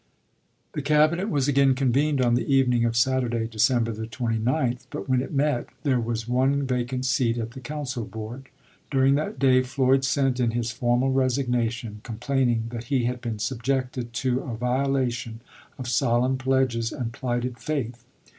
[0.73, 5.31] The Cabinet was again convened on the evening of Saturday, December 29th; but when it
[5.31, 8.45] met, there was one vacant seat at the council board.1
[8.89, 13.37] During that day, Floyd sent in his formal resigna tion, complaining that he had been
[13.37, 15.39] subjected" to a violation
[15.77, 18.03] of solemn pledges and plighted faith."